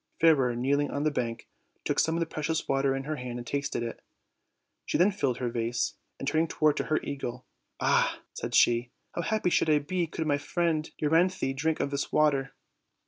Fairer, 0.19 0.55
kneel 0.55 0.79
ing 0.79 0.89
on 0.89 1.03
the 1.03 1.11
bank, 1.11 1.47
took 1.85 1.99
some 1.99 2.15
of 2.15 2.19
the 2.21 2.25
precious 2.25 2.67
water 2.67 2.95
in 2.95 3.03
her 3.03 3.17
hand 3.17 3.37
and 3.37 3.45
tasted 3.45 3.83
it. 3.83 4.01
She 4.87 4.97
then 4.97 5.11
filled 5.11 5.37
her 5.37 5.49
vase, 5.49 5.93
and, 6.17 6.27
turn 6.27 6.41
ing 6.41 6.47
to 6.73 6.83
her 6.85 6.99
eagle: 7.03 7.45
"Ah!" 7.79 8.19
said 8.33 8.55
die, 8.65 8.89
"how 9.13 9.21
happy 9.21 9.51
should 9.51 9.69
I 9.69 9.77
be 9.77 10.07
could 10.07 10.25
my 10.25 10.39
friend 10.39 10.89
Euryanthe 10.99 11.55
drink 11.55 11.79
of 11.79 11.91
this 11.91 12.11
water." 12.11 12.55